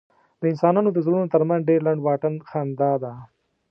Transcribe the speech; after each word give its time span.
د 0.39 0.41
انسانانو 0.51 0.89
د 0.93 0.97
زړونو 1.05 1.27
تر 1.33 1.41
منځ 1.49 1.61
ډېر 1.69 1.79
لنډ 1.87 2.01
واټن 2.03 2.33
خندا 2.49 2.91
ده. 3.03 3.13